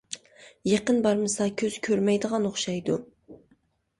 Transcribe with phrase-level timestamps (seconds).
[0.71, 2.95] —يېقىن بارمىسا كۆزى كۆرمەيدىغان ئوخشايدۇ.